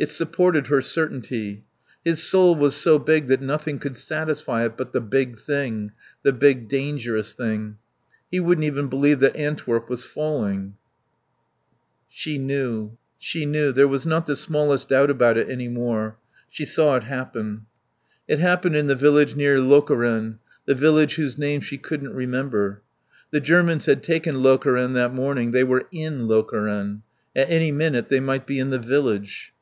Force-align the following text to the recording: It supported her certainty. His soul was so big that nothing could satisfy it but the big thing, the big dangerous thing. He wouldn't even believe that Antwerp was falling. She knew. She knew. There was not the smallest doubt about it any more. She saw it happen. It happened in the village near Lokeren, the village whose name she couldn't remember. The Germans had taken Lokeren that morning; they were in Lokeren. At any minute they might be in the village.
It 0.00 0.08
supported 0.10 0.68
her 0.68 0.80
certainty. 0.80 1.64
His 2.04 2.22
soul 2.22 2.54
was 2.54 2.76
so 2.76 3.00
big 3.00 3.26
that 3.26 3.40
nothing 3.42 3.80
could 3.80 3.96
satisfy 3.96 4.64
it 4.64 4.76
but 4.76 4.92
the 4.92 5.00
big 5.00 5.36
thing, 5.40 5.90
the 6.22 6.32
big 6.32 6.68
dangerous 6.68 7.34
thing. 7.34 7.78
He 8.30 8.38
wouldn't 8.38 8.64
even 8.64 8.86
believe 8.86 9.18
that 9.18 9.34
Antwerp 9.34 9.90
was 9.90 10.04
falling. 10.04 10.74
She 12.08 12.38
knew. 12.38 12.96
She 13.18 13.44
knew. 13.44 13.72
There 13.72 13.88
was 13.88 14.06
not 14.06 14.28
the 14.28 14.36
smallest 14.36 14.88
doubt 14.90 15.10
about 15.10 15.36
it 15.36 15.50
any 15.50 15.66
more. 15.66 16.16
She 16.48 16.64
saw 16.64 16.94
it 16.94 17.02
happen. 17.02 17.66
It 18.28 18.38
happened 18.38 18.76
in 18.76 18.86
the 18.86 18.94
village 18.94 19.34
near 19.34 19.58
Lokeren, 19.58 20.38
the 20.64 20.76
village 20.76 21.16
whose 21.16 21.36
name 21.36 21.60
she 21.60 21.76
couldn't 21.76 22.14
remember. 22.14 22.82
The 23.32 23.40
Germans 23.40 23.86
had 23.86 24.04
taken 24.04 24.44
Lokeren 24.44 24.92
that 24.92 25.12
morning; 25.12 25.50
they 25.50 25.64
were 25.64 25.88
in 25.90 26.28
Lokeren. 26.28 27.02
At 27.34 27.50
any 27.50 27.72
minute 27.72 28.08
they 28.08 28.20
might 28.20 28.46
be 28.46 28.60
in 28.60 28.70
the 28.70 28.78
village. 28.78 29.52